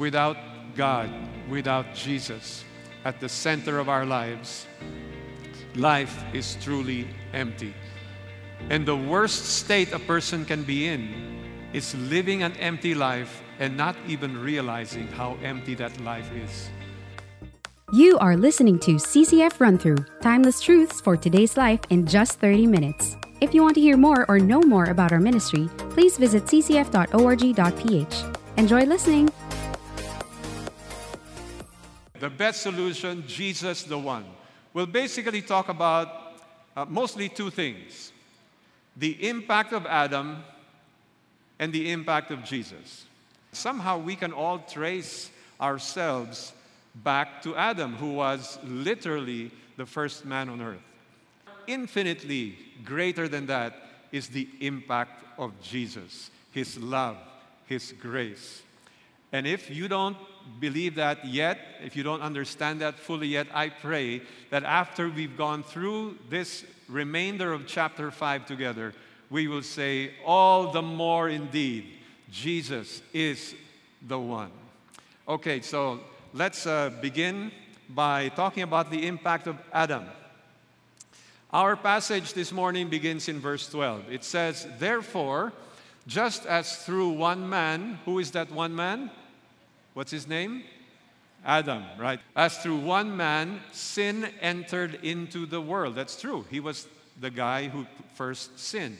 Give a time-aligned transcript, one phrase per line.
[0.00, 0.38] without
[0.74, 1.10] God,
[1.50, 2.64] without Jesus
[3.04, 4.66] at the center of our lives,
[5.76, 7.74] life is truly empty.
[8.70, 11.36] And the worst state a person can be in
[11.72, 16.70] is living an empty life and not even realizing how empty that life is.
[17.92, 22.66] You are listening to CCF Run Through Timeless Truths for Today's Life in just 30
[22.66, 23.16] minutes.
[23.40, 28.14] If you want to hear more or know more about our ministry, please visit ccf.org.ph.
[28.56, 29.30] Enjoy listening.
[32.20, 34.26] The best solution, Jesus the one.
[34.74, 36.08] We'll basically talk about
[36.76, 38.12] uh, mostly two things
[38.96, 40.44] the impact of Adam
[41.58, 43.06] and the impact of Jesus.
[43.52, 46.52] Somehow we can all trace ourselves
[46.94, 50.82] back to Adam, who was literally the first man on earth.
[51.66, 53.74] Infinitely greater than that
[54.12, 57.16] is the impact of Jesus, his love,
[57.66, 58.62] his grace.
[59.32, 60.16] And if you don't
[60.58, 65.36] believe that yet, if you don't understand that fully yet, I pray that after we've
[65.36, 68.94] gone through this remainder of chapter 5 together,
[69.30, 71.86] we will say, All the more indeed,
[72.30, 73.54] Jesus is
[74.06, 74.50] the one.
[75.28, 76.00] Okay, so
[76.34, 77.52] let's uh, begin
[77.88, 80.04] by talking about the impact of Adam.
[81.52, 84.12] Our passage this morning begins in verse 12.
[84.12, 85.52] It says, Therefore,
[86.06, 89.10] just as through one man, who is that one man?
[89.94, 90.62] What's his name?
[91.44, 92.20] Adam, right?
[92.36, 95.94] As through one man, sin entered into the world.
[95.94, 96.44] That's true.
[96.50, 96.86] He was
[97.20, 98.98] the guy who first sinned.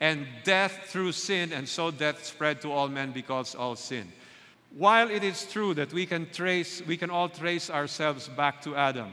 [0.00, 4.10] And death through sin, and so death spread to all men because all sin.
[4.76, 8.74] While it is true that we can trace, we can all trace ourselves back to
[8.74, 9.12] Adam,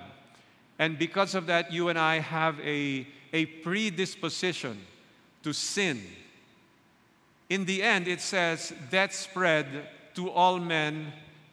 [0.79, 4.79] and because of that, you and I have a, a predisposition
[5.43, 6.01] to sin.
[7.49, 9.67] In the end, it says, death spread
[10.15, 11.11] to all men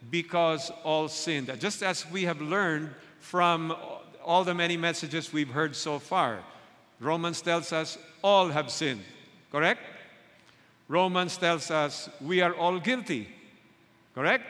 [0.09, 1.53] because all sinned.
[1.59, 3.75] Just as we have learned from
[4.23, 6.39] all the many messages we've heard so far.
[6.99, 9.03] Romans tells us all have sinned,
[9.51, 9.81] correct?
[10.87, 13.27] Romans tells us we are all guilty.
[14.15, 14.43] Correct?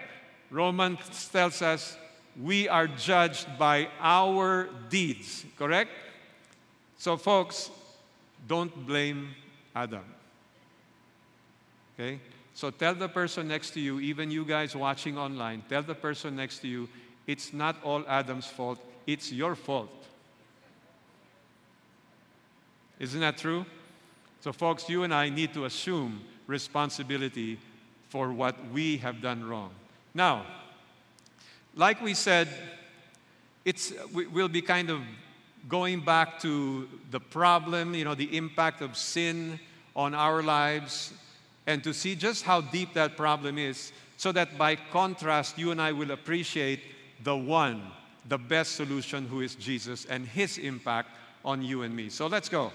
[0.50, 1.98] Romans tells us
[2.42, 5.46] we are judged by our deeds.
[5.58, 5.92] Correct?
[6.98, 7.70] So, folks,
[8.48, 9.36] don't blame
[9.76, 10.06] Adam.
[11.94, 12.20] Okay?
[12.58, 16.36] So tell the person next to you, even you guys watching online, tell the person
[16.36, 16.90] next to you,
[17.28, 19.92] it's not all Adam's fault, it's your fault.
[22.98, 23.64] Isn't that true?
[24.42, 27.60] So, folks, you and I need to assume responsibility
[28.10, 29.70] for what we have done wrong.
[30.16, 30.44] Now,
[31.76, 32.48] like we said,
[33.66, 35.02] it's, we'll be kind of
[35.70, 39.60] going back to the problem, you know, the impact of sin
[39.96, 41.14] on our lives,
[41.68, 45.80] and to see just how deep that problem is, so that by contrast, you and
[45.80, 46.80] I will appreciate
[47.24, 47.84] the one,
[48.28, 51.10] the best solution, who is Jesus, and his impact
[51.46, 52.10] on you and me.
[52.10, 52.72] So let's go.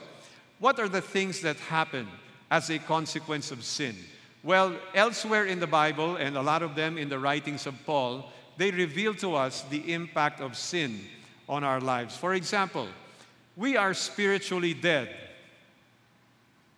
[0.60, 2.06] What are the things that happen
[2.50, 3.96] as a consequence of sin?
[4.44, 8.30] Well, elsewhere in the Bible, and a lot of them in the writings of Paul,
[8.56, 11.00] they reveal to us the impact of sin
[11.48, 12.16] on our lives.
[12.16, 12.88] For example,
[13.56, 15.14] we are spiritually dead.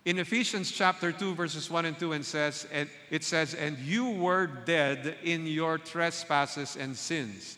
[0.05, 4.11] In Ephesians chapter 2, verses 1 and 2, and says, and it says, And you
[4.11, 7.57] were dead in your trespasses and sins,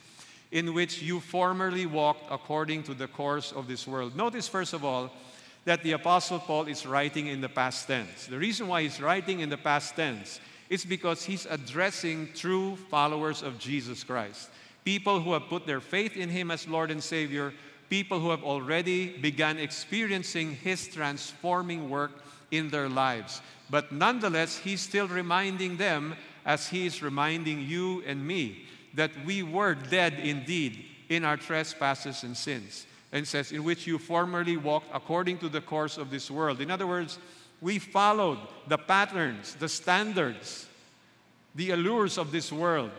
[0.54, 4.16] in which you formerly walked according to the course of this world.
[4.16, 5.12] Notice, first of all,
[5.66, 8.28] that the Apostle Paul is writing in the past tense.
[8.28, 13.44] The reason why he's writing in the past tense is because he's addressing true followers
[13.44, 14.50] of Jesus Christ.
[14.86, 17.52] People who have put their faith in him as Lord and Savior,
[17.90, 23.42] people who have already begun experiencing his transforming work in their lives.
[23.70, 26.16] But nonetheless, he's still reminding them,
[26.46, 32.24] as he is reminding you and me, that we were dead indeed in our trespasses
[32.24, 36.30] and sins and says, in which you formerly walked according to the course of this
[36.30, 36.60] world.
[36.62, 37.20] In other words,
[37.62, 40.68] we followed the patterns, the standards,
[41.56, 42.92] the allures of this world.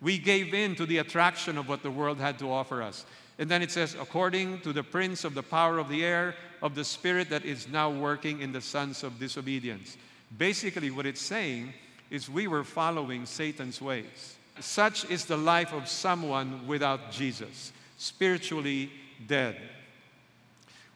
[0.00, 3.04] We gave in to the attraction of what the world had to offer us.
[3.38, 6.74] And then it says, according to the prince of the power of the air, of
[6.74, 9.96] the spirit that is now working in the sons of disobedience.
[10.38, 11.72] Basically, what it's saying
[12.10, 14.36] is we were following Satan's ways.
[14.60, 18.90] Such is the life of someone without Jesus, spiritually
[19.26, 19.56] dead.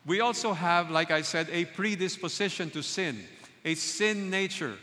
[0.06, 3.24] We also have, like I said, a predisposition to sin,
[3.64, 4.76] a sin nature.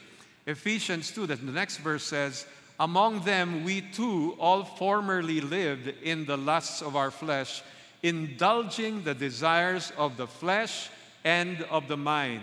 [0.46, 2.46] Ephesians 2, that the next verse says,
[2.80, 7.64] Among them we too all formerly lived in the lusts of our flesh,
[8.04, 10.90] indulging the desires of the flesh
[11.24, 12.42] and of the mind.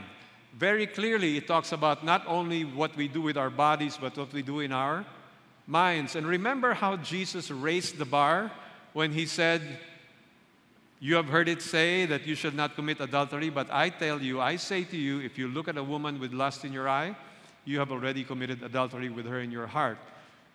[0.56, 4.32] Very clearly, it talks about not only what we do with our bodies, but what
[4.32, 5.04] we do in our
[5.66, 6.16] minds.
[6.16, 8.50] And remember how Jesus raised the bar
[8.92, 9.62] when he said,
[11.00, 14.40] You have heard it say that you should not commit adultery, but I tell you,
[14.40, 17.16] I say to you, if you look at a woman with lust in your eye,
[17.64, 19.98] you have already committed adultery with her in your heart.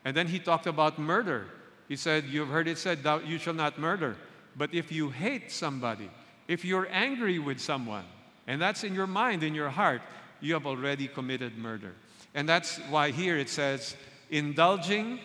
[0.08, 1.48] And then he talked about murder.
[1.90, 4.16] He said, You have heard it said, You shall not murder.
[4.56, 6.10] But if you hate somebody,
[6.48, 8.06] if you're angry with someone,
[8.48, 10.02] and that's in your mind, in your heart,
[10.40, 11.92] you have already committed murder.
[12.34, 13.98] And that's why here it says,
[14.30, 15.20] indulging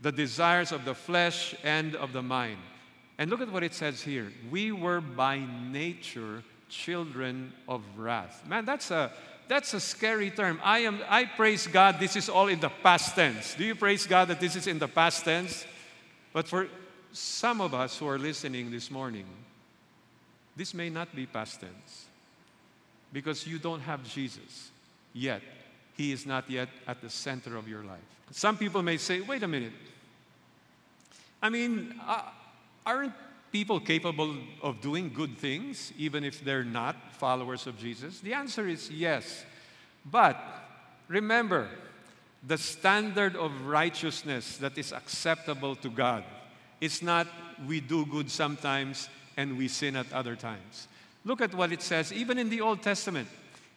[0.00, 2.56] the desires of the flesh and of the mind.
[3.18, 4.32] And look at what it says here.
[4.50, 8.48] We were by nature children of wrath.
[8.48, 9.12] Man, that's a
[9.50, 10.60] that's a scary term.
[10.62, 13.54] I am I praise God this is all in the past tense.
[13.54, 15.66] Do you praise God that this is in the past tense?
[16.32, 16.68] But for
[17.12, 19.26] some of us who are listening this morning,
[20.54, 22.06] this may not be past tense
[23.12, 24.70] because you don't have Jesus
[25.12, 25.42] yet.
[25.96, 27.98] He is not yet at the center of your life.
[28.30, 29.72] Some people may say, wait a minute.
[31.42, 32.22] I mean, uh,
[32.86, 33.14] aren't
[33.52, 38.20] people capable of doing good things even if they're not followers of Jesus?
[38.20, 39.44] The answer is yes.
[40.04, 40.36] But
[41.08, 41.68] remember,
[42.46, 46.24] the standard of righteousness that is acceptable to God
[46.80, 47.26] is not
[47.66, 50.88] we do good sometimes and we sin at other times.
[51.24, 53.28] Look at what it says even in the Old Testament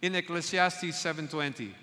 [0.01, 1.73] in Ecclesiastes 7:20.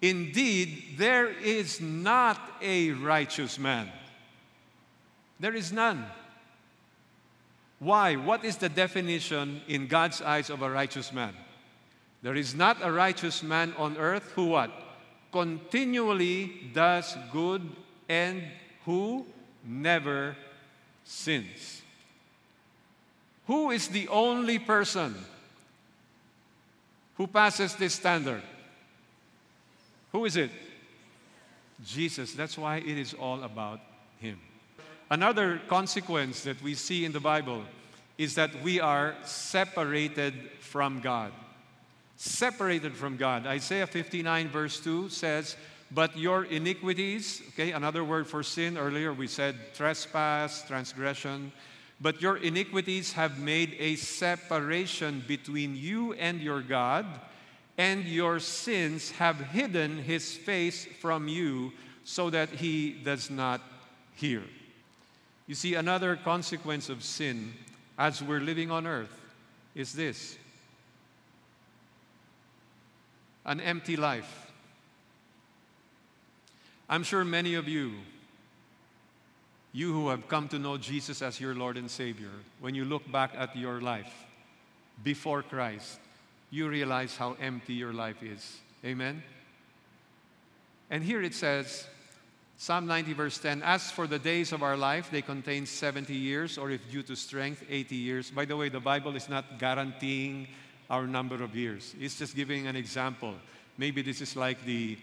[0.00, 3.90] Indeed, there is not a righteous man.
[5.40, 6.04] There is none.
[7.78, 8.16] Why?
[8.16, 11.34] What is the definition in God's eyes of a righteous man?
[12.22, 14.70] There is not a righteous man on earth who what?
[15.30, 17.62] Continually does good
[18.08, 18.42] and
[18.84, 19.26] who
[19.64, 20.36] never
[21.04, 21.82] sins.
[23.46, 25.14] Who is the only person
[27.14, 28.42] who passes this standard?
[30.12, 30.50] Who is it?
[31.84, 32.32] Jesus.
[32.32, 33.80] That's why it is all about.
[35.10, 37.62] Another consequence that we see in the Bible
[38.18, 41.32] is that we are separated from God.
[42.16, 43.46] Separated from God.
[43.46, 45.56] Isaiah 59, verse 2 says,
[45.90, 51.52] But your iniquities, okay, another word for sin, earlier we said trespass, transgression,
[52.00, 57.06] but your iniquities have made a separation between you and your God,
[57.78, 61.72] and your sins have hidden his face from you
[62.04, 63.60] so that he does not
[64.16, 64.42] hear.
[65.48, 67.54] You see, another consequence of sin
[67.98, 69.20] as we're living on earth
[69.74, 70.36] is this
[73.44, 74.52] an empty life.
[76.88, 77.94] I'm sure many of you
[79.72, 82.30] you who have come to know Jesus as your Lord and Savior,
[82.60, 84.12] when you look back at your life
[85.04, 86.00] before Christ,
[86.50, 88.58] you realize how empty your life is.
[88.84, 89.22] Amen?
[90.90, 91.86] And here it says,
[92.60, 96.58] Psalm 90, verse 10 As for the days of our life, they contain 70 years,
[96.58, 98.30] or if due to strength, 80 years.
[98.32, 100.48] By the way, the Bible is not guaranteeing
[100.90, 103.34] our number of years, it's just giving an example.
[103.76, 104.98] Maybe this is like the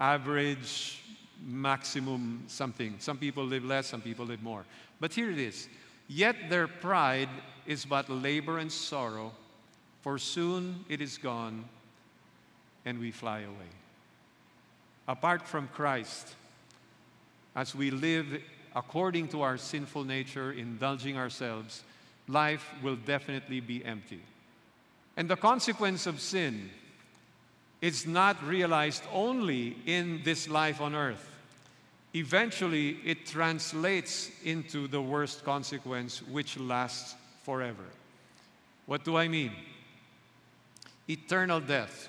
[0.00, 1.02] average
[1.44, 2.94] maximum something.
[2.98, 4.64] Some people live less, some people live more.
[4.98, 5.68] But here it is.
[6.08, 7.28] Yet their pride
[7.66, 9.32] is but labor and sorrow,
[10.00, 11.66] for soon it is gone
[12.86, 13.70] and we fly away.
[15.08, 16.34] Apart from Christ,
[17.56, 18.40] as we live
[18.76, 21.82] according to our sinful nature, indulging ourselves,
[22.28, 24.20] life will definitely be empty.
[25.16, 26.70] And the consequence of sin
[27.80, 31.30] it's not realized only in this life on earth.
[32.14, 37.84] Eventually, it translates into the worst consequence, which lasts forever.
[38.86, 39.52] What do I mean?
[41.08, 42.08] Eternal death,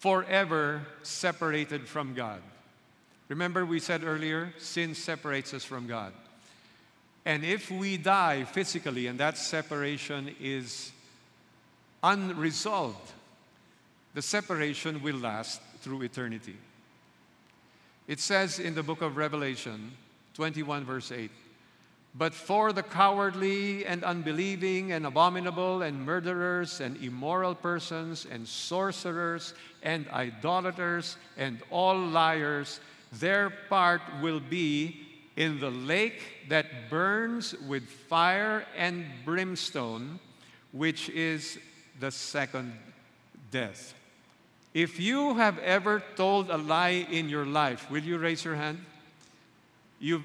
[0.00, 2.42] forever separated from God.
[3.28, 6.12] Remember, we said earlier, sin separates us from God.
[7.24, 10.92] And if we die physically and that separation is
[12.02, 13.12] unresolved,
[14.14, 16.56] the separation will last through eternity.
[18.06, 19.90] It says in the book of Revelation
[20.34, 21.30] 21, verse 8,
[22.14, 29.52] but for the cowardly and unbelieving and abominable and murderers and immoral persons and sorcerers
[29.82, 32.80] and idolaters and all liars,
[33.12, 40.18] their part will be in the lake that burns with fire and brimstone,
[40.72, 41.58] which is
[42.00, 42.72] the second
[43.50, 43.94] death.
[44.74, 48.84] If you have ever told a lie in your life, will you raise your hand?
[49.98, 50.24] You've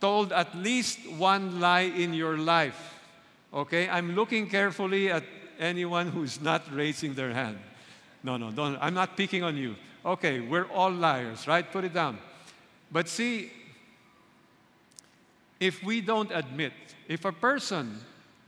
[0.00, 2.98] told at least one lie in your life.
[3.52, 3.88] Okay?
[3.88, 5.24] I'm looking carefully at
[5.58, 7.58] anyone who's not raising their hand.
[8.22, 8.78] No, no, don't.
[8.80, 9.76] I'm not picking on you.
[10.04, 11.70] Okay, we're all liars, right?
[11.70, 12.18] Put it down.
[12.90, 13.50] But see,
[15.60, 16.72] if we don't admit,
[17.08, 18.00] if a person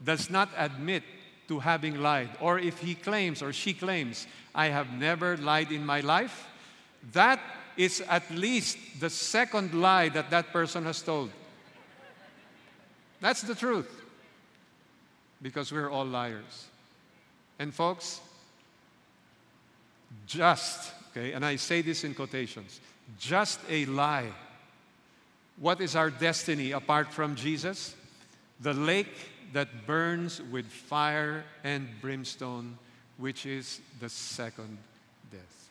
[0.03, 1.03] does not admit
[1.47, 5.85] to having lied, or if he claims or she claims, I have never lied in
[5.85, 6.47] my life,
[7.13, 7.39] that
[7.77, 11.29] is at least the second lie that that person has told.
[13.21, 14.01] That's the truth.
[15.41, 16.67] Because we're all liars.
[17.59, 18.19] And folks,
[20.27, 22.81] just, okay, and I say this in quotations,
[23.19, 24.31] just a lie.
[25.57, 27.95] What is our destiny apart from Jesus?
[28.59, 29.13] The lake
[29.53, 32.77] that burns with fire and brimstone,
[33.17, 34.77] which is the second
[35.31, 35.69] death.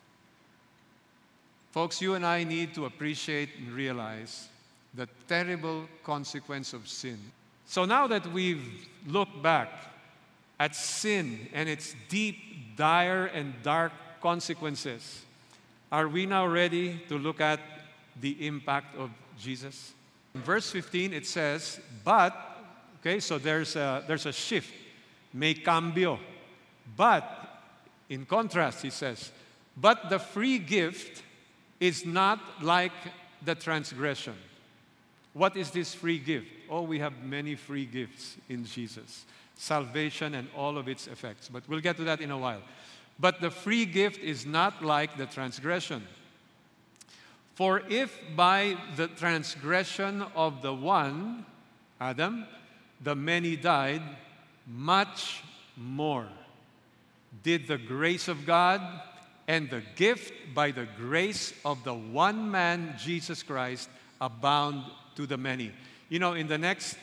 [1.73, 4.49] Folks, you and I need to appreciate and realize
[4.95, 7.19] the terrible consequence of sin.
[7.67, 9.69] So now that we've looked back
[10.59, 15.25] at sin and its deep, dire, and dark consequences,
[15.95, 17.61] are we now ready to look at
[18.21, 19.93] the impact of Jesus?
[20.35, 22.35] In verse 15, it says, But,
[22.99, 24.75] okay, so there's a, there's a shift.
[25.33, 26.19] May cambio.
[26.97, 27.25] But,
[28.09, 29.31] in contrast, he says,
[29.77, 31.23] But the free gift
[31.79, 32.99] is not like
[33.45, 34.35] the transgression.
[35.33, 36.49] What is this free gift?
[36.69, 39.25] Oh, we have many free gifts in Jesus
[39.57, 41.49] salvation and all of its effects.
[41.49, 42.61] But we'll get to that in a while.
[43.19, 46.07] But the free gift is not like the transgression.
[47.55, 51.47] For if by the transgression of the one,
[52.01, 52.47] Adam,
[53.01, 54.03] the many died,
[54.67, 55.43] much
[55.77, 56.27] more
[57.43, 58.81] did the grace of God
[59.47, 63.89] and the gift by the grace of the one man, Jesus Christ,
[64.21, 64.85] abound
[65.17, 65.71] to the many.
[66.09, 66.97] You know, in the next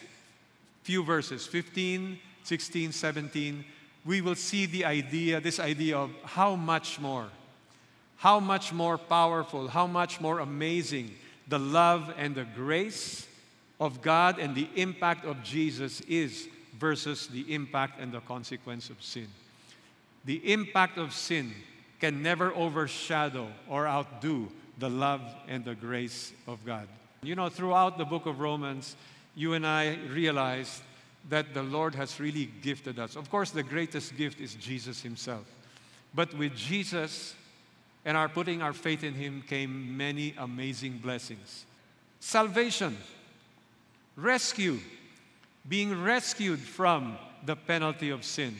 [0.83, 3.65] few verses, 15, 16, 17,
[4.05, 7.27] we will see the idea, this idea of how much more,
[8.17, 11.11] how much more powerful, how much more amazing
[11.47, 13.27] the love and the grace
[13.79, 16.47] of God and the impact of Jesus is
[16.79, 19.27] versus the impact and the consequence of sin.
[20.25, 21.53] The impact of sin
[21.99, 26.87] can never overshadow or outdo the love and the grace of God.
[27.23, 28.95] You know, throughout the book of Romans,
[29.35, 30.81] you and I realize
[31.29, 33.15] that the Lord has really gifted us.
[33.15, 35.45] Of course, the greatest gift is Jesus Himself.
[36.13, 37.35] But with Jesus
[38.03, 41.65] and our putting our faith in Him came many amazing blessings.
[42.19, 42.97] Salvation,
[44.15, 44.79] rescue,
[45.67, 48.55] being rescued from the penalty of sin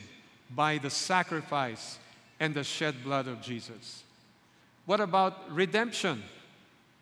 [0.56, 1.98] by the sacrifice
[2.40, 4.04] and the shed blood of Jesus.
[4.86, 6.24] What about redemption?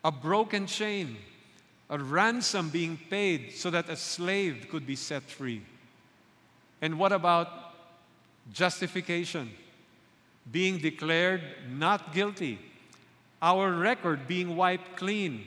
[0.04, 1.16] A broken chain,
[1.90, 5.60] a ransom being paid so that a slave could be set free.
[6.80, 7.48] And what about
[8.52, 9.50] justification?
[10.50, 12.58] Being declared not guilty,
[13.42, 15.44] our record being wiped clean,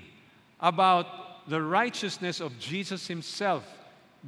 [0.59, 3.63] about the righteousness of Jesus Himself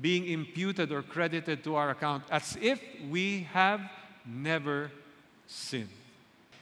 [0.02, 3.82] being imputed or credited to our account as if we have
[4.26, 4.92] never
[5.48, 5.90] sinned.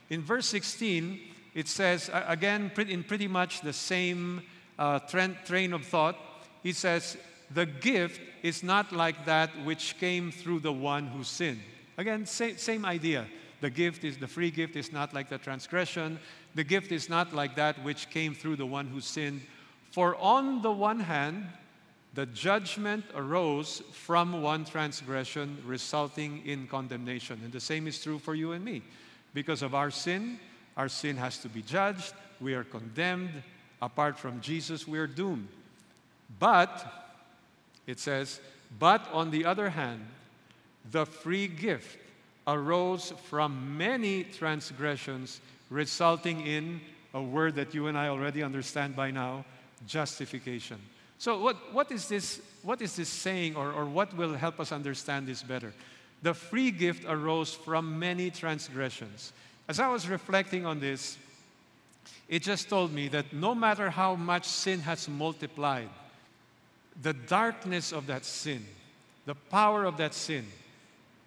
[0.10, 1.20] In verse 16,
[1.56, 4.44] it says, again, in pretty much the same
[4.80, 6.18] uh, train, train of thought,
[6.62, 7.18] he says,
[7.52, 11.62] the gift is not like that which came through the one who sinned.
[11.98, 13.28] Again, same, same idea.
[13.62, 16.20] The gift is the free gift is not like the transgression.
[16.56, 19.42] The gift is not like that which came through the one who sinned.
[19.92, 21.46] For on the one hand,
[22.14, 27.40] the judgment arose from one transgression, resulting in condemnation.
[27.44, 28.82] And the same is true for you and me.
[29.34, 30.40] Because of our sin,
[30.78, 32.14] our sin has to be judged.
[32.42, 33.42] We are condemned.
[33.84, 35.50] Apart from Jesus, we are doomed.
[36.40, 36.86] But,
[37.86, 38.40] it says,
[38.80, 40.06] but on the other hand,
[40.90, 41.98] the free gift
[42.48, 46.80] arose from many transgressions, resulting in
[47.14, 49.44] a word that you and I already understand by now
[49.86, 50.80] justification.
[51.18, 54.72] So, what, what, is, this, what is this saying, or, or what will help us
[54.72, 55.74] understand this better?
[56.22, 59.34] The free gift arose from many transgressions.
[59.68, 61.18] As I was reflecting on this,
[62.28, 65.90] it just told me that no matter how much sin has multiplied,
[67.02, 68.66] the darkness of that sin,
[69.26, 70.46] the power of that sin,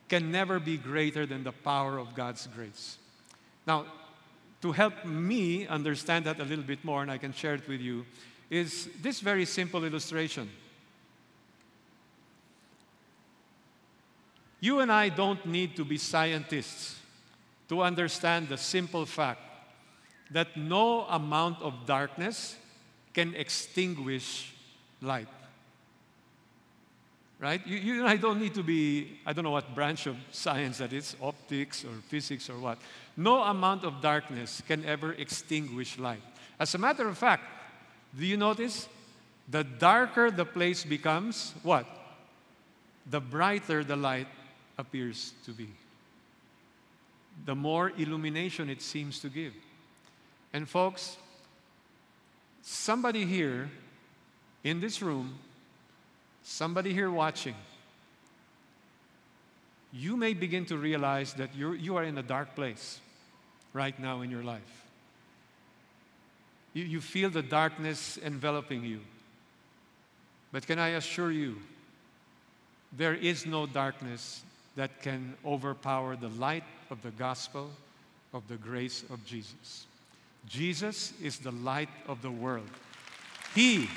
[0.09, 2.99] can never be greater than the power of God's grace.
[3.67, 3.87] Now,
[4.63, 7.81] to help me understand that a little bit more, and I can share it with
[7.81, 8.07] you,
[8.49, 10.49] is this very simple illustration.
[14.61, 16.99] You and I don't need to be scientists
[17.69, 19.41] to understand the simple fact
[20.31, 22.57] that no amount of darkness
[23.15, 24.53] can extinguish
[25.01, 25.29] light.
[27.39, 27.65] Right?
[27.67, 30.93] You, you I don't need to be, I don't know what branch of science that
[30.93, 32.79] is, optics or physics or what.
[33.17, 36.23] No amount of darkness can ever extinguish light.
[36.59, 37.45] As a matter of fact,
[38.19, 38.89] Do you notice?
[39.49, 41.87] The darker the place becomes, what?
[43.09, 44.27] The brighter the light
[44.77, 45.69] appears to be.
[47.45, 49.53] The more illumination it seems to give.
[50.57, 51.19] And, folks,
[52.63, 53.69] somebody here
[54.65, 55.35] in this room,
[56.45, 57.55] somebody here watching,
[59.93, 63.01] you may begin to realize that you're, you are in a dark place
[63.75, 64.87] right now in your life.
[66.73, 69.01] You, you feel the darkness enveloping you.
[70.53, 71.57] But can I assure you,
[72.97, 74.43] there is no darkness
[74.75, 77.69] that can overpower the light of the gospel
[78.33, 79.85] of the grace of Jesus.
[80.47, 82.69] Jesus is the light of the world.
[83.55, 83.89] He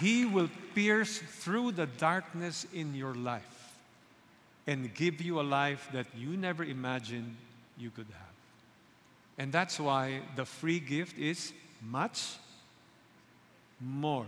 [0.00, 3.76] He will pierce through the darkness in your life
[4.66, 7.36] and give you a life that you never imagined
[7.76, 8.34] you could have.
[9.36, 11.52] And that's why the free gift is
[11.82, 12.36] much
[13.78, 14.26] more.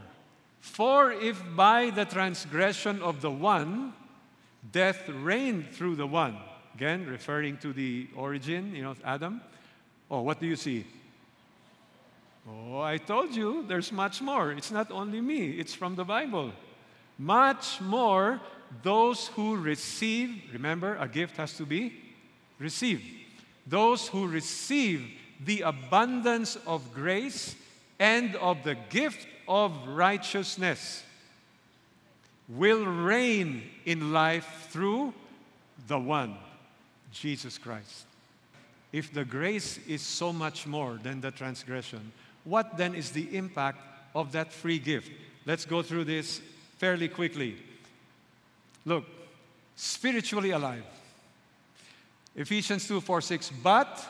[0.61, 3.95] For if by the transgression of the one,
[4.73, 6.37] death reigned through the one,
[6.75, 9.41] again referring to the origin, you know, Adam,
[10.11, 10.87] oh, what do you see?
[12.49, 14.53] Oh, I told you there's much more.
[14.53, 16.53] It's not only me, it's from the Bible.
[17.19, 18.41] Much more
[18.83, 21.93] those who receive, remember, a gift has to be
[22.59, 23.05] received.
[23.67, 25.07] Those who receive
[25.45, 27.55] the abundance of grace
[27.99, 31.03] and of the gift of righteousness
[32.49, 35.15] will reign in life through
[35.87, 36.37] the one,
[37.13, 38.07] Jesus Christ.
[38.93, 42.13] If the grace is so much more than the transgression,
[42.45, 43.79] what then is the impact
[44.15, 45.11] of that free gift?
[45.47, 46.41] Let's go through this
[46.79, 47.57] fairly quickly.
[48.85, 49.05] Look,
[49.77, 50.85] spiritually alive.
[52.35, 53.51] Ephesians 2 4 6.
[53.63, 54.05] But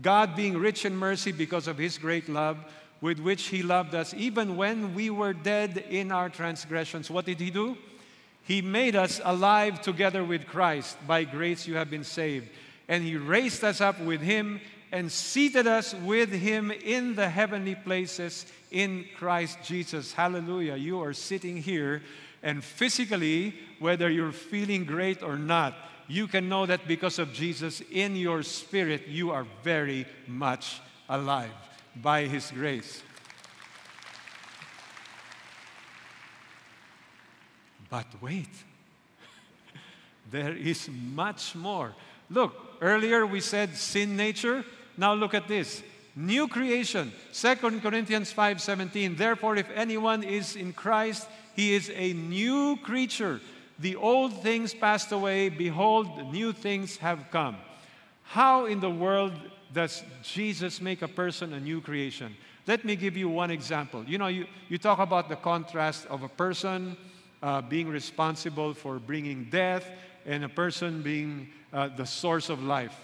[0.00, 2.58] God, being rich in mercy because of his great love,
[3.00, 7.38] with which he loved us, even when we were dead in our transgressions, what did
[7.38, 7.76] he do?
[8.44, 10.96] He made us alive together with Christ.
[11.06, 12.48] By grace you have been saved.
[12.88, 14.60] And he raised us up with him
[14.92, 20.12] and seated us with him in the heavenly places in Christ Jesus.
[20.12, 20.76] Hallelujah.
[20.76, 22.02] You are sitting here,
[22.42, 25.74] and physically, whether you're feeling great or not,
[26.06, 31.50] you can know that because of Jesus in your spirit, you are very much alive
[31.96, 33.02] by his grace.
[37.90, 38.48] But wait,
[40.30, 41.94] there is much more.
[42.30, 44.64] Look, earlier we said sin nature.
[44.96, 45.82] Now look at this.
[46.16, 47.12] New creation.
[47.32, 49.16] 2 Corinthians 5:17.
[49.16, 53.40] Therefore if anyone is in Christ, he is a new creature.
[53.78, 57.56] The old things passed away, behold, new things have come.
[58.22, 59.32] How in the world
[59.72, 62.36] does Jesus make a person a new creation?
[62.66, 64.04] Let me give you one example.
[64.04, 66.96] You know, you, you talk about the contrast of a person
[67.44, 69.86] uh, being responsible for bringing death
[70.24, 72.96] and a person being uh, the source of life.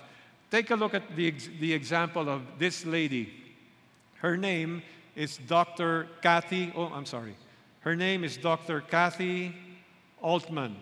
[0.50, 3.34] Take a look at the, the example of this lady.
[4.14, 4.82] Her name
[5.14, 6.08] is Dr.
[6.22, 7.34] Kathi, oh, I'm sorry.
[7.80, 8.80] Her name is Dr.
[8.80, 9.52] Kathi
[10.24, 10.74] Aultman.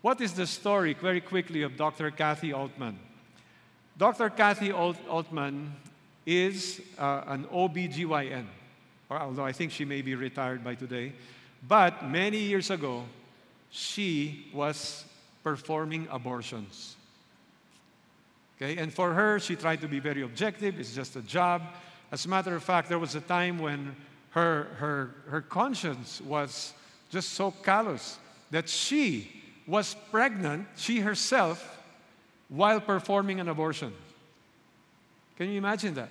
[0.00, 2.12] What is the story, very quickly, of Dr.
[2.12, 2.94] Kathi Aultman?
[3.98, 4.30] Dr.
[4.30, 5.70] Kathi Alt- Aultman
[6.26, 8.46] is uh, an OBGYN,
[9.10, 11.12] although I think she may be retired by today.
[11.66, 13.04] But many years ago,
[13.70, 15.04] she was
[15.42, 16.96] performing abortions.
[18.56, 18.76] Okay?
[18.76, 20.78] And for her, she tried to be very objective.
[20.78, 21.62] It's just a job.
[22.12, 23.96] As a matter of fact, there was a time when
[24.30, 26.72] her, her, her conscience was
[27.10, 28.18] just so callous
[28.50, 31.78] that she was pregnant, she herself,
[32.48, 33.92] while performing an abortion.
[35.36, 36.10] Can you imagine that?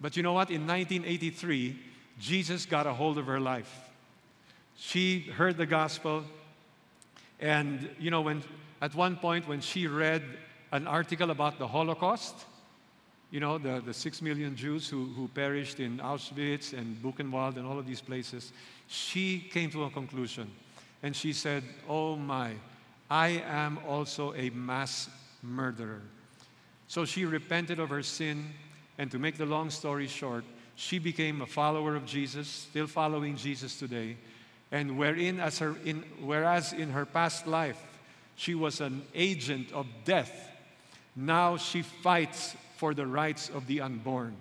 [0.00, 0.50] But you know what?
[0.50, 1.78] In 1983,
[2.20, 3.85] Jesus got a hold of her life.
[4.76, 6.24] She heard the gospel,
[7.40, 8.42] and you know, when
[8.80, 10.22] at one point when she read
[10.72, 12.34] an article about the Holocaust,
[13.30, 17.66] you know, the, the six million Jews who, who perished in Auschwitz and Buchenwald and
[17.66, 18.52] all of these places,
[18.86, 20.50] she came to a conclusion.
[21.02, 22.52] And she said, Oh my,
[23.10, 25.08] I am also a mass
[25.42, 26.02] murderer.
[26.88, 28.52] So she repented of her sin,
[28.98, 30.44] and to make the long story short,
[30.76, 34.16] she became a follower of Jesus, still following Jesus today.
[34.72, 37.82] And wherein as her in, whereas in her past life,
[38.34, 40.46] she was an agent of death
[41.16, 44.36] now she fights for the rights of the unborn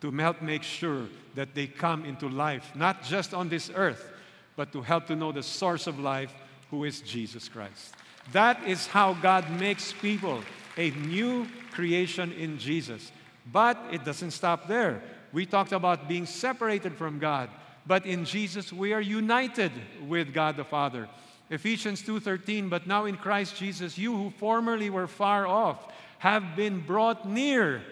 [0.00, 4.10] to help make sure that they come into life, not just on this earth,
[4.56, 6.34] but to help to know the source of life,
[6.70, 7.94] who is Jesus Christ.
[8.32, 10.42] That is how God makes people
[10.76, 13.12] a new creation in Jesus.
[13.52, 15.00] But it doesn't stop there.
[15.32, 17.48] We talked about being separated from God,
[17.86, 19.72] but in Jesus we are united
[20.06, 21.08] with God the Father.
[21.50, 26.80] Ephesians 2:13 But now in Christ Jesus you who formerly were far off have been
[26.80, 27.82] brought near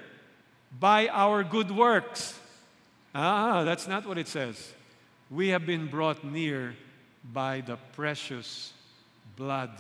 [0.79, 2.39] by our good works.
[3.15, 4.73] Ah, that's not what it says.
[5.31, 6.75] We have been brought near
[7.33, 8.73] by the precious
[9.37, 9.71] blood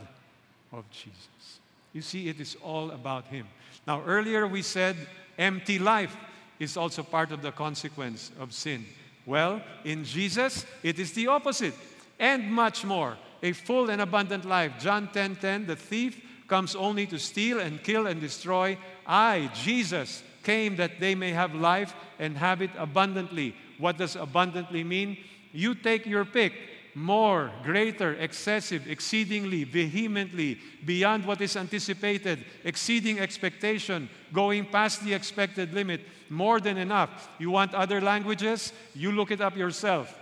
[0.73, 1.61] of Jesus.
[1.93, 3.47] You see, it is all about Him.
[3.87, 4.97] Now, earlier we said
[5.39, 6.17] empty life
[6.59, 8.87] is also part of the consequence of sin.
[9.27, 11.75] Well, in Jesus, it is the opposite
[12.19, 13.17] and much more.
[13.43, 14.73] A full and abundant life.
[14.79, 18.79] John 10:10, 10, 10, the thief comes only to steal and kill and destroy.
[19.07, 23.55] I, Jesus, came that they may have life and have it abundantly.
[23.79, 25.17] What does abundantly mean?
[25.53, 26.53] You take your pick
[26.95, 35.73] more, greater, excessive, exceedingly, vehemently, beyond what is anticipated, exceeding expectation, going past the expected
[35.73, 37.29] limit, more than enough.
[37.39, 38.73] You want other languages?
[38.95, 40.19] You look it up yourself.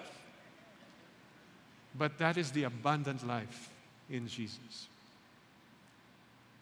[1.96, 3.70] But that is the abundant life
[4.10, 4.88] in Jesus.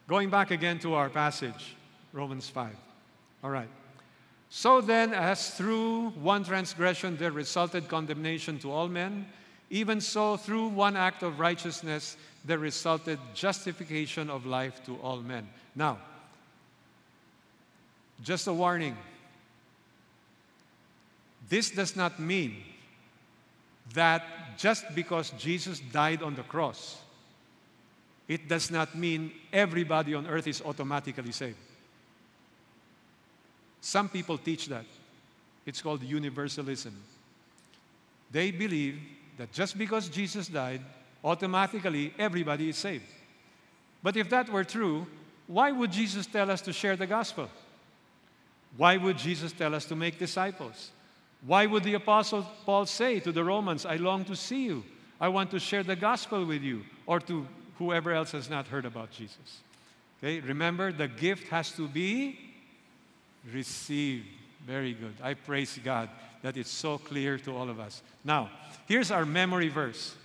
[0.08, 1.76] Going back again to our passage,
[2.12, 2.74] Romans 5.
[3.44, 3.68] All right.
[4.48, 9.26] So then, as through one transgression there resulted condemnation to all men,
[9.70, 15.48] even so through one act of righteousness there resulted justification of life to all men.
[15.74, 15.98] Now,
[18.22, 18.96] just a warning.
[21.48, 22.56] This does not mean
[23.94, 24.24] that
[24.58, 26.98] just because Jesus died on the cross,
[28.28, 31.56] it does not mean everybody on earth is automatically saved.
[33.80, 34.84] Some people teach that.
[35.66, 36.94] It's called universalism.
[38.30, 39.00] They believe
[39.40, 40.82] that just because Jesus died,
[41.24, 43.06] automatically everybody is saved.
[44.02, 45.06] But if that were true,
[45.46, 47.48] why would Jesus tell us to share the gospel?
[48.76, 50.90] Why would Jesus tell us to make disciples?
[51.46, 54.84] Why would the Apostle Paul say to the Romans, I long to see you?
[55.18, 57.46] I want to share the gospel with you, or to
[57.78, 59.62] whoever else has not heard about Jesus.
[60.18, 62.38] Okay, remember the gift has to be
[63.50, 64.26] received.
[64.66, 65.14] Very good.
[65.22, 66.10] I praise God
[66.42, 68.02] that it's so clear to all of us.
[68.22, 68.50] Now,
[68.90, 70.16] here's our memory verse.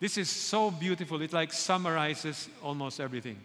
[0.00, 1.22] This is so beautiful.
[1.22, 3.38] It like summarizes almost everything.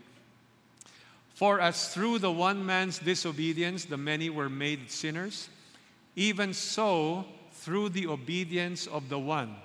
[1.36, 5.50] For as through the one man's disobedience the many were made sinners,
[6.16, 9.56] even so through the obedience of the one.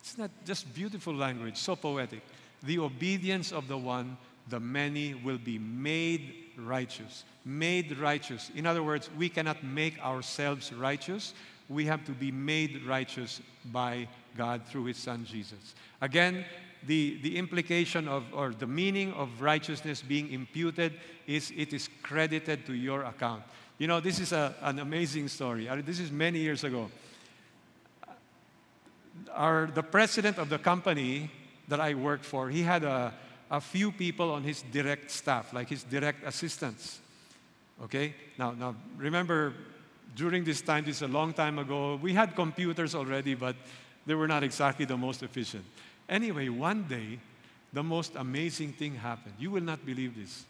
[0.00, 2.22] It's not just beautiful language, so poetic
[2.62, 4.16] the obedience of the one,
[4.48, 7.24] the many will be made righteous.
[7.44, 8.50] Made righteous.
[8.54, 11.34] In other words, we cannot make ourselves righteous.
[11.68, 13.40] We have to be made righteous
[13.72, 15.74] by God through His Son Jesus.
[16.00, 16.44] Again,
[16.86, 20.94] the, the implication of, or the meaning of righteousness being imputed
[21.26, 23.42] is it is credited to your account.
[23.78, 25.68] You know, this is a, an amazing story.
[25.84, 26.90] This is many years ago.
[29.34, 31.30] Our, the president of the company
[31.68, 33.12] that I worked for, he had a,
[33.50, 37.00] a few people on his direct staff, like his direct assistants.
[37.84, 38.14] Okay?
[38.38, 39.52] Now, now remember,
[40.14, 43.56] during this time, this is a long time ago, we had computers already, but
[44.06, 45.64] they were not exactly the most efficient.
[46.08, 47.18] Anyway, one day,
[47.72, 49.34] the most amazing thing happened.
[49.38, 50.44] You will not believe this.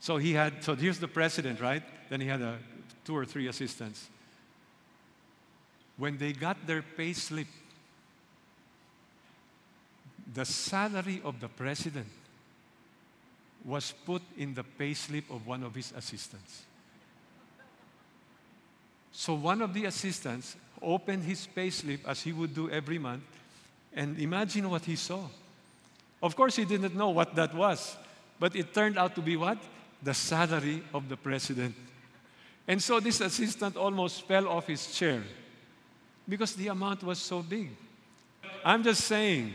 [0.00, 1.82] So he had, so here's the president, right?
[2.08, 2.58] Then he had a,
[3.04, 4.08] two or three assistants.
[5.96, 7.46] When they got their pay slip,
[10.32, 12.06] the salary of the president
[13.64, 16.64] was put in the payslip of one of his assistants.
[19.12, 23.22] So one of the assistants opened his payslip as he would do every month,
[23.94, 25.24] and imagine what he saw.
[26.22, 27.96] Of course, he didn't know what that was,
[28.38, 29.58] but it turned out to be what?
[30.02, 31.74] The salary of the president.
[32.66, 35.22] And so this assistant almost fell off his chair
[36.28, 37.70] because the amount was so big.
[38.64, 39.52] I'm just saying,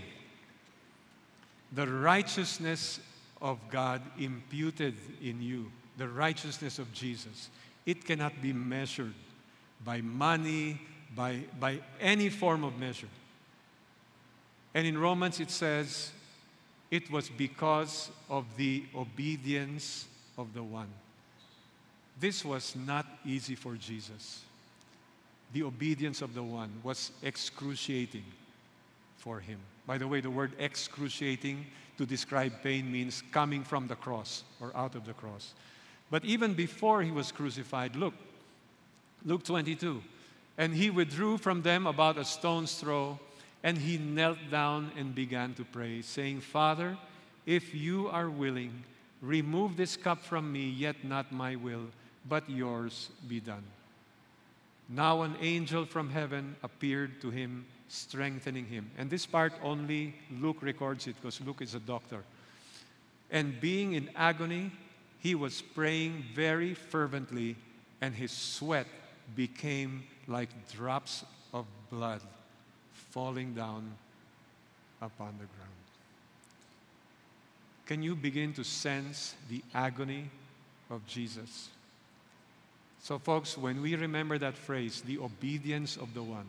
[1.72, 3.00] the righteousness
[3.42, 7.50] of God imputed in you, the righteousness of Jesus,
[7.86, 9.14] it cannot be measured
[9.84, 10.80] by money,
[11.16, 13.08] by, by any form of measure.
[14.74, 16.12] And in Romans it says,
[16.92, 20.90] it was because of the obedience of the one.
[22.20, 24.44] This was not easy for Jesus.
[25.54, 28.26] The obedience of the one was excruciating
[29.18, 29.60] for him.
[29.90, 31.66] By the way, the word excruciating
[31.98, 35.56] to describe pain means coming from the cross or out of the cross.
[36.12, 38.14] But even before he was crucified, look,
[39.26, 40.04] Luke 22.
[40.60, 43.18] And he withdrew from them about a stone's throw,
[43.64, 46.96] and he knelt down and began to pray, saying, Father,
[47.48, 48.84] if you are willing,
[49.24, 51.88] remove this cup from me, yet not my will,
[52.28, 53.64] but yours be done.
[54.88, 58.90] Now an angel from heaven appeared to him, strengthening him.
[58.98, 62.24] And this part only Luke records it because Luke is a doctor.
[63.32, 64.72] And being in agony,
[65.20, 67.58] he was praying very fervently,
[68.02, 68.88] and his sweat
[69.36, 72.22] became like drops of blood
[72.94, 73.92] falling down
[75.02, 75.70] upon the ground.
[77.86, 80.30] Can you begin to sense the agony
[80.90, 81.70] of Jesus?
[83.02, 86.46] So, folks, when we remember that phrase, the obedience of the one,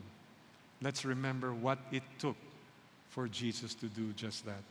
[0.83, 2.37] let's remember what it took
[3.09, 4.63] for Jesus to do just that.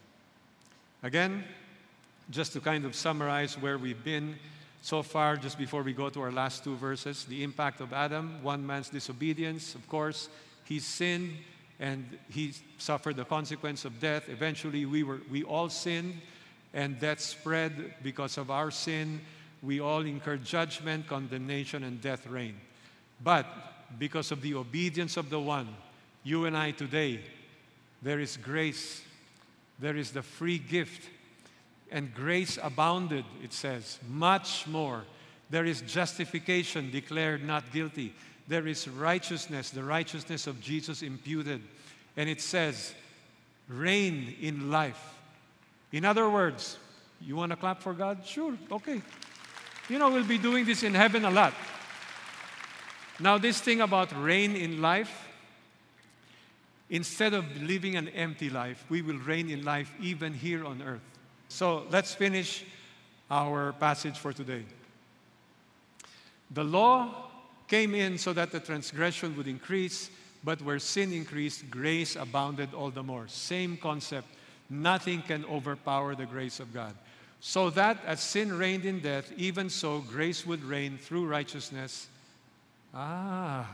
[1.03, 1.43] Again,
[2.29, 4.35] just to kind of summarize where we've been
[4.81, 8.41] so far, just before we go to our last two verses, the impact of Adam,
[8.43, 10.29] one man's disobedience, of course,
[10.63, 11.33] he sinned
[11.79, 14.29] and he suffered the consequence of death.
[14.29, 16.15] Eventually, we, were, we all sinned,
[16.73, 19.19] and death spread because of our sin
[19.61, 22.55] we all incur judgment, condemnation, and death reign.
[23.21, 23.45] But
[23.97, 25.67] because of the obedience of the one,
[26.23, 27.21] you and I today,
[28.01, 29.01] there is grace.
[29.79, 31.09] There is the free gift.
[31.91, 35.03] And grace abounded, it says, much more.
[35.49, 38.13] There is justification declared not guilty.
[38.47, 41.61] There is righteousness, the righteousness of Jesus imputed.
[42.17, 42.93] And it says,
[43.67, 45.15] reign in life.
[45.91, 46.77] In other words,
[47.21, 48.25] you want to clap for God?
[48.25, 49.01] Sure, okay.
[49.87, 51.53] You know, we'll be doing this in heaven a lot.
[53.19, 55.28] Now, this thing about reign in life,
[56.89, 61.01] instead of living an empty life, we will reign in life even here on earth.
[61.47, 62.65] So let's finish
[63.29, 64.63] our passage for today.
[66.51, 67.29] The law
[67.67, 70.09] came in so that the transgression would increase,
[70.43, 73.27] but where sin increased, grace abounded all the more.
[73.27, 74.27] Same concept.
[74.69, 76.95] Nothing can overpower the grace of God
[77.39, 82.07] so that as sin reigned in death, even so grace would reign through righteousness.
[82.93, 83.69] Ah.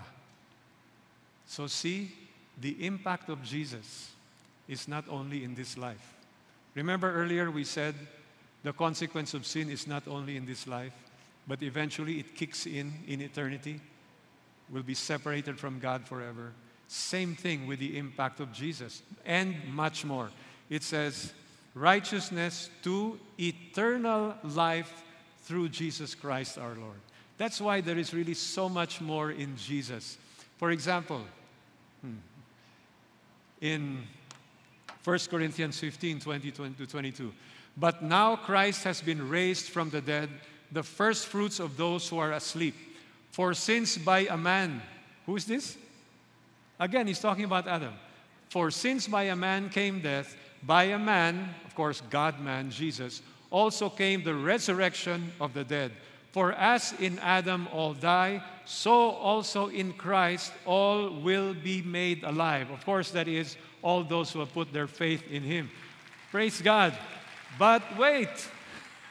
[1.47, 2.11] So, see,
[2.59, 4.11] the impact of Jesus
[4.67, 6.13] is not only in this life.
[6.73, 7.95] Remember earlier we said
[8.63, 10.93] the consequence of sin is not only in this life,
[11.47, 13.79] but eventually it kicks in in eternity.
[14.69, 16.51] We'll be separated from God forever.
[16.87, 20.31] Same thing with the impact of Jesus, and much more.
[20.69, 21.33] It says,
[21.73, 25.03] righteousness to eternal life
[25.43, 26.99] through Jesus Christ our Lord.
[27.37, 30.17] That's why there is really so much more in Jesus.
[30.57, 31.21] For example,
[32.01, 32.13] hmm,
[33.65, 34.03] in
[35.03, 37.33] 1 Corinthians 15 20 to 22,
[37.75, 40.29] but now Christ has been raised from the dead,
[40.71, 42.75] the first fruits of those who are asleep.
[43.31, 44.81] For since by a man,
[45.25, 45.77] who is this?
[46.79, 47.93] Again, he's talking about Adam.
[48.49, 53.21] For since by a man came death, by a man, of course, God man, Jesus,
[53.49, 55.91] also came the resurrection of the dead.
[56.35, 62.69] For as in Adam all die, so also in Christ all will be made alive.
[62.71, 65.71] Of course, that is all those who have put their faith in Him.
[66.31, 66.93] Praise God.
[67.57, 68.49] But wait,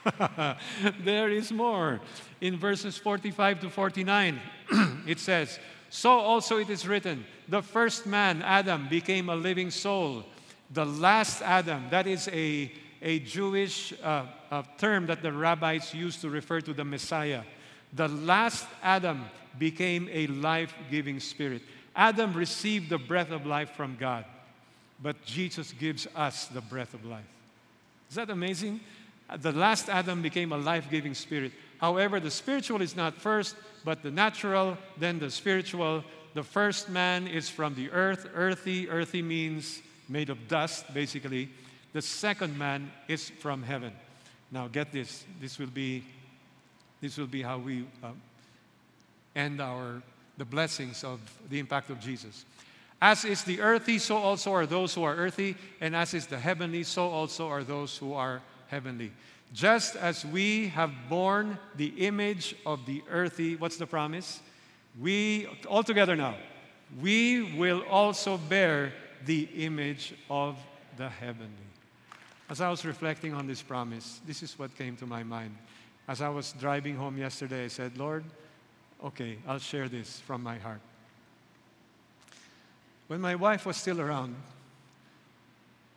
[1.03, 2.03] there is more.
[2.43, 4.39] In verses 45 to 49,
[5.07, 5.59] it says,
[5.89, 10.27] So also it is written, the first man, Adam, became a living soul
[10.71, 11.85] the last Adam.
[11.89, 12.71] That is a,
[13.05, 17.43] a Jewish uh, a term that the rabbis used to refer to the Messiah.
[17.93, 19.27] The last Adam
[19.59, 21.63] became a life giving spirit.
[21.95, 24.25] Adam received the breath of life from God,
[25.01, 27.25] but Jesus gives us the breath of life.
[28.09, 28.81] Is that amazing?
[29.39, 31.53] The last Adam became a life giving spirit.
[31.79, 36.03] However, the spiritual is not first, but the natural, then the spiritual.
[36.33, 38.29] The first man is from the earth.
[38.35, 41.51] Earthy, earthy means made of dust, basically.
[41.95, 43.93] The second man is from heaven.
[44.51, 45.25] Now, get this.
[45.41, 46.05] This will be,
[47.01, 48.09] this will be how we uh,
[49.35, 50.03] end our
[50.37, 52.45] the blessings of the impact of Jesus.
[53.01, 56.39] As is the earthy, so also are those who are earthy, and as is the
[56.39, 59.13] heavenly, so also are those who are heavenly.
[59.53, 64.41] Just as we have borne the image of the earthy, what's the promise?
[65.01, 66.35] We, all together now,
[67.01, 68.93] we will also bear
[69.25, 70.59] the image of
[70.97, 71.51] the heavenly.
[72.55, 75.57] As I was reflecting on this promise, this is what came to my mind.
[76.07, 78.23] As I was driving home yesterday, I said, Lord,
[79.03, 80.81] okay, I'll share this from my heart.
[83.09, 84.37] When my wife was still around,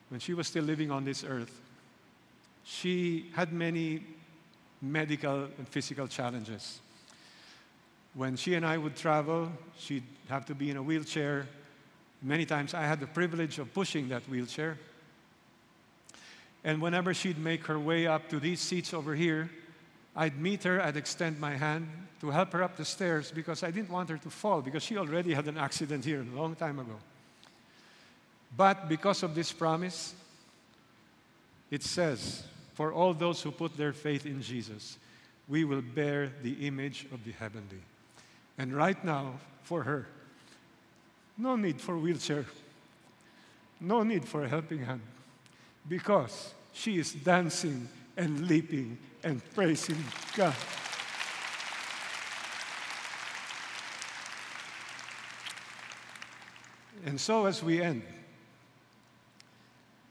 [0.10, 1.62] when she was still living on this earth,
[2.64, 4.04] she had many
[4.82, 6.80] medical and physical challenges.
[8.16, 11.46] When she and I would travel, she'd have to be in a wheelchair.
[12.24, 14.80] Many times I had the privilege of pushing that wheelchair.
[16.68, 19.50] And whenever she'd make her way up to these seats over here,
[20.18, 21.88] I'd meet her, I'd extend my hand
[22.20, 24.98] to help her up the stairs because I didn't want her to fall because she
[24.98, 26.98] already had an accident here a long time ago.
[28.58, 30.14] But because of this promise,
[31.72, 34.98] it says, for all those who put their faith in Jesus,
[35.48, 37.80] we will bear the image of the heavenly.
[38.58, 40.06] And right now, for her,
[41.38, 42.44] no need for wheelchair,
[43.80, 45.02] no need for a helping hand,
[45.88, 49.98] because she is dancing and leaping and praising
[50.36, 50.56] God.
[57.06, 58.04] And so, as we end,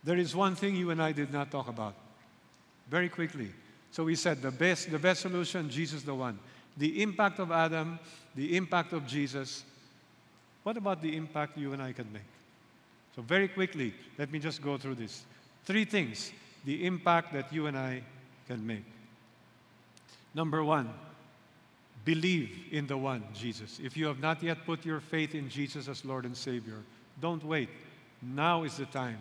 [0.03, 1.95] there is one thing you and I did not talk about
[2.89, 3.53] very quickly.
[3.93, 6.39] So we said the best, the best solution, Jesus the one.
[6.77, 7.99] The impact of Adam,
[8.35, 9.65] the impact of Jesus.
[10.65, 12.23] What about the impact you and I can make?
[13.15, 15.25] So, very quickly, let me just go through this.
[15.65, 16.33] Three things
[16.67, 18.03] the impact that you and I
[18.47, 18.85] can make.
[20.35, 20.91] Number one,
[22.05, 23.81] believe in the one, Jesus.
[23.83, 26.83] If you have not yet put your faith in Jesus as Lord and Savior,
[27.21, 27.71] don't wait.
[28.21, 29.19] Now is the time.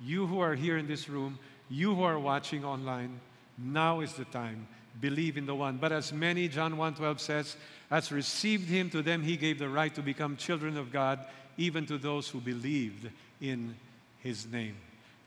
[0.00, 3.20] You who are here in this room, you who are watching online,
[3.58, 4.66] now is the time.
[5.00, 5.76] Believe in the one.
[5.76, 7.56] But as many, John 1:12 says,
[7.90, 11.20] as received him, to them he gave the right to become children of God,
[11.56, 13.74] even to those who believed in
[14.20, 14.76] his name.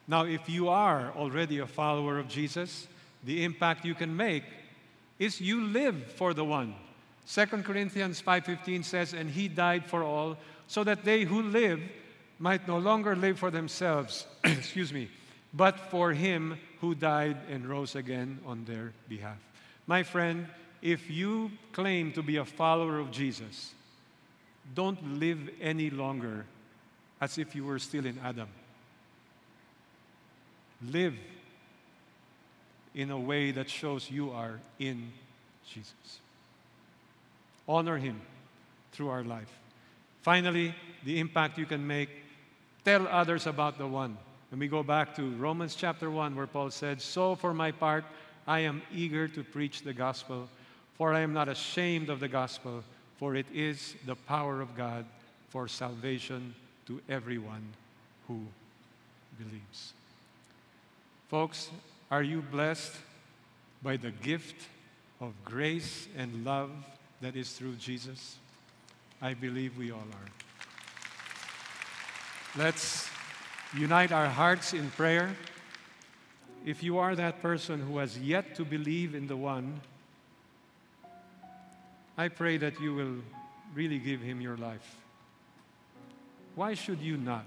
[0.08, 2.88] Now, if you are already a follower of Jesus,
[3.24, 4.44] the impact you can make
[5.20, 6.76] is you live for the one.
[7.26, 11.82] 2 Corinthians 5:15 says, "And he died for all, so that they who live
[12.40, 15.10] might no longer live for themselves, excuse me,
[15.54, 19.38] but for him who died and rose again on their behalf."
[19.88, 20.48] My friend,
[20.82, 23.74] if you claim to be a follower of Jesus,
[24.74, 26.46] don't live any longer
[27.20, 28.48] as if you were still in Adam.
[30.86, 31.16] Live
[32.94, 35.12] in a way that shows you are in
[35.68, 36.20] Jesus.
[37.68, 38.22] Honor Him
[38.92, 39.52] through our life.
[40.22, 42.10] Finally, the impact you can make
[42.84, 44.18] tell others about the one.
[44.50, 48.06] When we go back to Romans chapter 1, where Paul said, So for my part,
[48.48, 50.48] I am eager to preach the gospel,
[50.98, 52.84] for I am not ashamed of the gospel,
[53.18, 55.06] for it is the power of God
[55.50, 57.74] for salvation to everyone
[58.28, 58.40] who
[59.38, 59.94] believes.
[61.28, 61.70] Folks,
[62.10, 62.94] are you blessed
[63.84, 64.56] by the gift
[65.20, 66.72] of grace and love
[67.20, 68.38] that is through Jesus?
[69.22, 70.32] I believe we all are.
[72.58, 73.10] Let's
[73.76, 75.36] unite our hearts in prayer.
[76.66, 79.82] If you are that person who has yet to believe in the one,
[82.18, 83.16] I pray that you will
[83.76, 84.96] really give him your life.
[86.56, 87.46] Why should you not?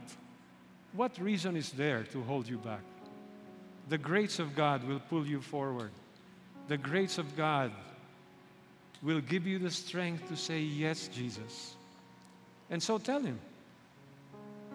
[0.92, 2.82] What reason is there to hold you back?
[3.90, 5.90] The grace of God will pull you forward.
[6.68, 7.72] The grace of God
[9.02, 11.74] will give you the strength to say, Yes, Jesus.
[12.70, 13.40] And so tell Him.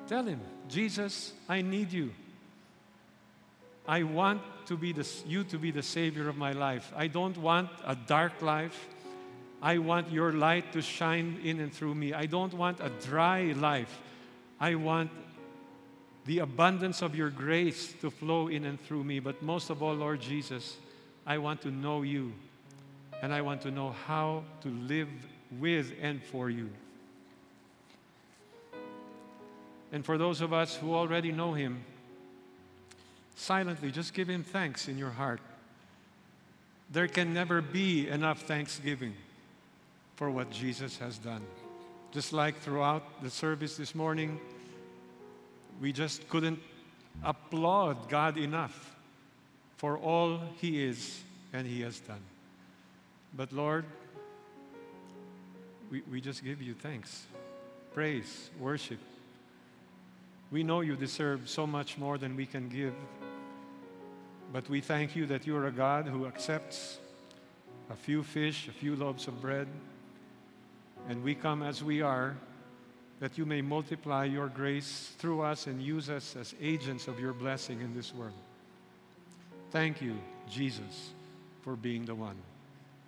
[0.08, 2.12] Tell Him, Jesus, I need you.
[3.88, 6.92] I want to be the, you to be the Savior of my life.
[6.94, 8.88] I don't want a dark life.
[9.62, 12.14] I want your light to shine in and through me.
[12.14, 13.98] I don't want a dry life.
[14.60, 15.12] I want
[16.26, 19.20] the abundance of your grace to flow in and through me.
[19.20, 20.78] But most of all, Lord Jesus,
[21.26, 22.34] I want to know you
[23.22, 25.10] and I want to know how to live
[25.60, 26.70] with and for you.
[29.92, 31.84] And for those of us who already know him,
[33.36, 35.40] silently just give him thanks in your heart.
[36.92, 39.14] There can never be enough thanksgiving
[40.16, 41.42] for what Jesus has done.
[42.12, 44.40] Just like throughout the service this morning,
[45.82, 46.60] we just couldn't
[47.24, 48.96] applaud God enough
[49.78, 51.22] for all He is
[51.54, 52.22] and He has done.
[53.36, 53.86] But Lord,
[55.92, 57.26] we, we just give you thanks,
[57.94, 59.00] praise, worship.
[60.52, 62.94] We know you deserve so much more than we can give.
[64.54, 67.00] But we thank you that you are a God who accepts
[67.90, 69.68] a few fish, a few loaves of bread,
[71.10, 72.36] and we come as we are
[73.20, 77.34] that you may multiply your grace through us and use us as agents of your
[77.34, 78.34] blessing in this world.
[79.72, 80.18] Thank you,
[80.50, 81.12] Jesus,
[81.64, 82.36] for being the one.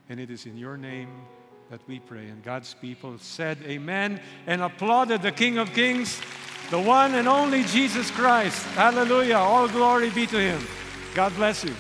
[0.10, 1.10] And it is in your name
[1.70, 2.28] that we pray.
[2.28, 6.22] And God's people said, Amen, and applauded the King of Kings,
[6.70, 8.66] the one and only Jesus Christ.
[8.68, 9.38] Hallelujah.
[9.38, 10.66] All glory be to him.
[11.14, 11.74] God bless you.